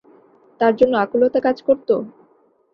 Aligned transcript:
তার 0.61 0.73
জন্য 0.79 0.93
আকুলতা 0.97 1.39
কাজ 1.45 1.57
করতো? 1.67 1.95